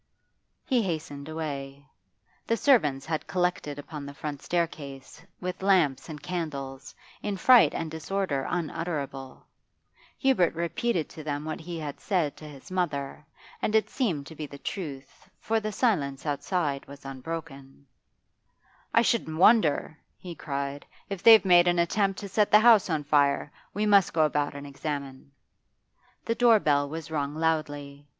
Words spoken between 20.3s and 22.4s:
cried, 'if they've made an attempt to